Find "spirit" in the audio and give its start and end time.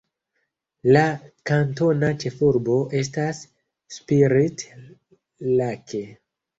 4.01-4.69